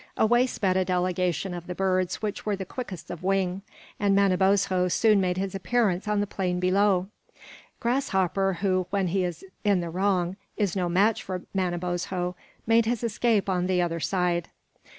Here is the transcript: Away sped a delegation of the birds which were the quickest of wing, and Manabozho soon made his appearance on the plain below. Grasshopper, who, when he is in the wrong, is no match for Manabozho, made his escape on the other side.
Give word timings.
Away 0.17 0.47
sped 0.47 0.77
a 0.77 0.83
delegation 0.83 1.53
of 1.53 1.67
the 1.67 1.75
birds 1.75 2.23
which 2.23 2.43
were 2.43 2.55
the 2.55 2.65
quickest 2.65 3.11
of 3.11 3.21
wing, 3.21 3.61
and 3.99 4.15
Manabozho 4.15 4.87
soon 4.87 5.21
made 5.21 5.37
his 5.37 5.53
appearance 5.53 6.07
on 6.07 6.21
the 6.21 6.25
plain 6.25 6.59
below. 6.59 7.05
Grasshopper, 7.79 8.53
who, 8.61 8.87
when 8.89 9.09
he 9.09 9.23
is 9.23 9.45
in 9.63 9.79
the 9.79 9.91
wrong, 9.91 10.37
is 10.57 10.75
no 10.75 10.89
match 10.89 11.21
for 11.21 11.43
Manabozho, 11.53 12.35
made 12.65 12.87
his 12.87 13.03
escape 13.03 13.47
on 13.47 13.67
the 13.67 13.79
other 13.79 13.99
side. 13.99 14.49